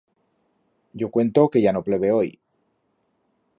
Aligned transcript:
Yo 0.93 1.11
cuento 1.11 1.47
que 1.53 1.61
ya 1.65 1.71
no 1.77 1.83
pleve 1.89 2.11
hoi. 2.17 2.35